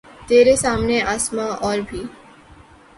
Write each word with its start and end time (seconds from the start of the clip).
ترے 0.27 0.55
سامنے 0.55 0.97
آسماں 1.13 1.51
اور 1.61 1.77
بھی 1.89 2.03